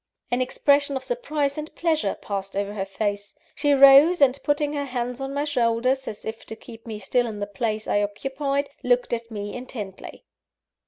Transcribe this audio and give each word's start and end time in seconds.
An 0.31 0.41
expression 0.41 0.95
of 0.95 1.03
surprise 1.03 1.59
and 1.59 1.75
pleasure 1.75 2.15
passed 2.15 2.57
over 2.57 2.73
her 2.73 2.87
face; 2.87 3.35
she 3.53 3.71
rose, 3.73 4.19
and 4.19 4.41
putting 4.41 4.73
her 4.73 4.85
hands 4.85 5.21
on 5.21 5.31
my 5.31 5.43
shoulders, 5.43 6.07
as 6.07 6.25
if 6.25 6.43
to 6.47 6.55
keep 6.55 6.87
me 6.87 6.97
still 6.97 7.27
in 7.27 7.39
the 7.39 7.45
place 7.45 7.87
I 7.87 8.01
occupied, 8.01 8.71
looked 8.81 9.13
at 9.13 9.29
me 9.29 9.53
intently. 9.53 10.25